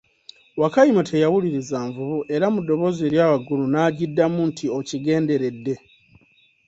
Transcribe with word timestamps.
Wakayima 0.61 1.01
teyawuliriza 1.09 1.77
nvubu, 1.87 2.17
era 2.35 2.45
mu 2.53 2.59
ddoboozi 2.63 3.01
erya 3.07 3.25
waggulu 3.31 3.63
naagiddamu 3.71 4.39
nti, 4.49 4.65
okigenderedde! 4.77 5.73